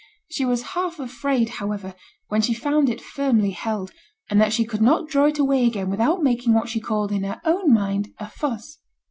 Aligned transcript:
She 0.31 0.45
was 0.45 0.63
half 0.73 0.97
afraid, 0.99 1.47
however, 1.61 1.93
when 2.27 2.41
she 2.41 2.55
found 2.55 2.89
it 2.89 2.99
firmly 2.99 3.51
held, 3.51 3.91
and 4.31 4.41
that 4.41 4.51
she 4.51 4.65
could 4.65 4.81
not 4.81 5.07
draw 5.07 5.25
it 5.27 5.37
away 5.37 5.67
again 5.67 5.91
without 5.91 6.23
making 6.23 6.55
what 6.55 6.69
she 6.69 6.79
called 6.79 7.11
in 7.11 7.23
her 7.23 7.39
own 7.45 7.71
mind 7.71 8.07
a 8.17 8.27
'fuss.' 8.27 8.79